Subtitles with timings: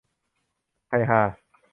[0.87, 1.21] ไทยฮา